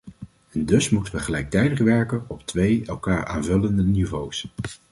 En 0.51 0.65
dus 0.65 0.89
moeten 0.89 1.13
we 1.15 1.19
gelijktijdig 1.19 1.79
werken 1.79 2.25
op 2.27 2.43
twee 2.45 2.85
elkaar 2.85 3.25
aanvullende 3.25 3.83
niveaus. 3.83 4.47